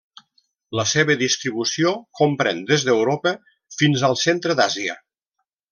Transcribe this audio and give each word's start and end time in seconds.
La 0.79 0.85
seva 0.91 1.15
distribució 1.19 1.93
comprèn 2.23 2.65
des 2.73 2.89
d'Europa 2.89 3.37
fins 3.79 4.09
al 4.09 4.21
centre 4.27 4.61
d'Àsia. 4.63 4.99